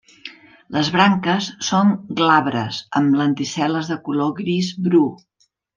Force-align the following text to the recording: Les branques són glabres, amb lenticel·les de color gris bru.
Les 0.77 0.87
branques 0.95 1.49
són 1.69 1.93
glabres, 2.23 2.81
amb 3.01 3.21
lenticel·les 3.23 3.95
de 3.95 4.03
color 4.09 4.37
gris 4.45 4.75
bru. 4.89 5.09